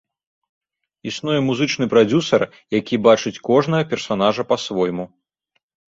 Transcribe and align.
Існуе 1.09 1.35
музычны 1.49 1.85
прадзюсар, 1.93 2.41
які 2.79 2.95
бачыць 3.09 3.35
кожнага 3.51 3.83
персанажа 3.93 4.49
па-свойму. 4.55 5.05